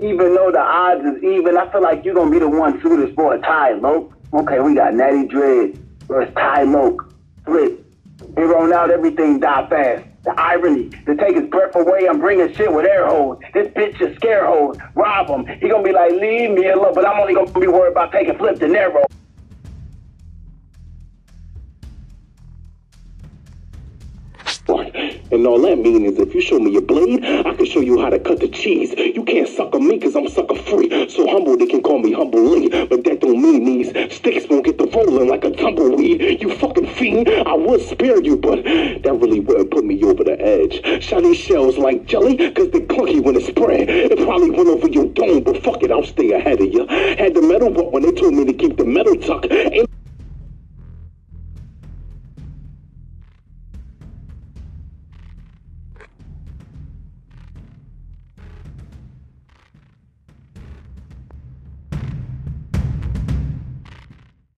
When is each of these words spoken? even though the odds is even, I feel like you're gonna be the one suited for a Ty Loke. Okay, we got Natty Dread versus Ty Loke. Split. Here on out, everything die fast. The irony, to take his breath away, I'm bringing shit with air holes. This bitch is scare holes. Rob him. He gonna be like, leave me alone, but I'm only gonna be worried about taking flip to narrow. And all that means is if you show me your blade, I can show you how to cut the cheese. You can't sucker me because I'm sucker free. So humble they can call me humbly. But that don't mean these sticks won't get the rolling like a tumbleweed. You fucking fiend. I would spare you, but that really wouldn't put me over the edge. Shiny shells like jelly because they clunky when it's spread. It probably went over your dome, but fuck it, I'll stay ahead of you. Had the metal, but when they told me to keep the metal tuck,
even 0.00 0.34
though 0.34 0.50
the 0.52 0.60
odds 0.60 1.04
is 1.04 1.22
even, 1.22 1.56
I 1.56 1.70
feel 1.70 1.82
like 1.82 2.04
you're 2.04 2.14
gonna 2.14 2.30
be 2.30 2.38
the 2.38 2.48
one 2.48 2.80
suited 2.80 3.14
for 3.14 3.34
a 3.34 3.40
Ty 3.40 3.72
Loke. 3.74 4.12
Okay, 4.32 4.60
we 4.60 4.74
got 4.74 4.94
Natty 4.94 5.26
Dread 5.26 5.78
versus 6.06 6.32
Ty 6.34 6.62
Loke. 6.64 7.12
Split. 7.42 7.84
Here 8.36 8.56
on 8.56 8.72
out, 8.72 8.90
everything 8.90 9.40
die 9.40 9.68
fast. 9.68 10.04
The 10.24 10.38
irony, 10.38 10.90
to 11.06 11.16
take 11.16 11.36
his 11.36 11.48
breath 11.48 11.74
away, 11.74 12.06
I'm 12.08 12.20
bringing 12.20 12.52
shit 12.54 12.72
with 12.72 12.84
air 12.84 13.06
holes. 13.06 13.38
This 13.54 13.68
bitch 13.68 14.00
is 14.00 14.14
scare 14.16 14.46
holes. 14.46 14.76
Rob 14.94 15.28
him. 15.28 15.46
He 15.60 15.68
gonna 15.68 15.82
be 15.82 15.92
like, 15.92 16.12
leave 16.12 16.50
me 16.50 16.68
alone, 16.68 16.92
but 16.94 17.06
I'm 17.06 17.18
only 17.20 17.34
gonna 17.34 17.50
be 17.58 17.66
worried 17.66 17.92
about 17.92 18.12
taking 18.12 18.36
flip 18.36 18.58
to 18.60 18.68
narrow. 18.68 19.04
And 25.30 25.46
all 25.46 25.60
that 25.62 25.78
means 25.78 26.12
is 26.12 26.18
if 26.18 26.34
you 26.34 26.40
show 26.40 26.58
me 26.58 26.72
your 26.72 26.82
blade, 26.82 27.24
I 27.24 27.54
can 27.54 27.66
show 27.66 27.80
you 27.80 28.00
how 28.00 28.10
to 28.10 28.18
cut 28.18 28.40
the 28.40 28.48
cheese. 28.48 28.94
You 28.96 29.24
can't 29.24 29.48
sucker 29.48 29.78
me 29.78 29.96
because 29.96 30.16
I'm 30.16 30.28
sucker 30.28 30.54
free. 30.54 31.08
So 31.10 31.26
humble 31.28 31.56
they 31.56 31.66
can 31.66 31.82
call 31.82 31.98
me 31.98 32.12
humbly. 32.12 32.68
But 32.68 33.04
that 33.04 33.20
don't 33.20 33.42
mean 33.42 33.64
these 33.64 33.88
sticks 34.14 34.48
won't 34.48 34.64
get 34.64 34.78
the 34.78 34.86
rolling 34.86 35.28
like 35.28 35.44
a 35.44 35.50
tumbleweed. 35.50 36.40
You 36.40 36.54
fucking 36.56 36.86
fiend. 36.94 37.28
I 37.28 37.54
would 37.54 37.82
spare 37.82 38.22
you, 38.22 38.36
but 38.36 38.64
that 38.64 39.18
really 39.20 39.40
wouldn't 39.40 39.70
put 39.70 39.84
me 39.84 40.02
over 40.02 40.24
the 40.24 40.40
edge. 40.40 41.02
Shiny 41.02 41.34
shells 41.34 41.76
like 41.76 42.06
jelly 42.06 42.36
because 42.36 42.70
they 42.70 42.80
clunky 42.80 43.22
when 43.22 43.36
it's 43.36 43.46
spread. 43.46 43.88
It 43.88 44.18
probably 44.24 44.50
went 44.50 44.68
over 44.68 44.88
your 44.88 45.06
dome, 45.06 45.42
but 45.42 45.62
fuck 45.62 45.82
it, 45.82 45.90
I'll 45.90 46.04
stay 46.04 46.32
ahead 46.32 46.60
of 46.60 46.72
you. 46.72 46.86
Had 46.86 47.34
the 47.34 47.42
metal, 47.42 47.70
but 47.70 47.92
when 47.92 48.02
they 48.02 48.12
told 48.12 48.34
me 48.34 48.44
to 48.44 48.52
keep 48.52 48.76
the 48.76 48.84
metal 48.84 49.16
tuck, 49.16 49.44